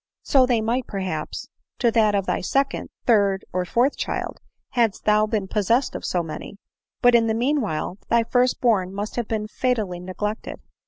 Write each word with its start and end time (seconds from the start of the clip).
"So 0.33 0.47
they 0.47 0.61
might, 0.61 0.87
perhaps, 0.87 1.47
to 1.77 1.91
that 1.91 2.15
of 2.15 2.25
thy 2.25 2.41
second, 2.41 2.89
third, 3.05 3.45
or 3.53 3.65
fourth 3.65 3.95
child, 3.95 4.39
hadst 4.71 5.05
thou 5.05 5.27
been 5.27 5.47
possessed 5.47 5.93
of 5.93 6.05
so 6.05 6.23
many; 6.23 6.57
but, 7.03 7.13
in 7.13 7.27
the 7.27 7.35
meanwhile, 7.35 7.99
thy 8.09 8.23
first 8.23 8.59
born 8.61 8.95
must 8.95 9.15
have 9.15 9.27
been 9.27 9.45
fa 9.47 9.75
tally 9.75 9.99
neglected. 9.99 10.59